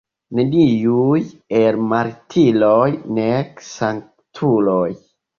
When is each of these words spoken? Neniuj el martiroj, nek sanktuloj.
Neniuj 0.37 1.17
el 1.59 1.75
martiroj, 1.91 2.87
nek 3.19 3.61
sanktuloj. 3.67 4.89